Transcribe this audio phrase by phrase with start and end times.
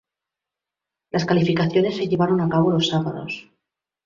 [1.11, 3.51] Las calificaciones se llevaron a cabo los sábados.